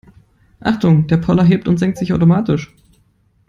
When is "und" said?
1.67-1.77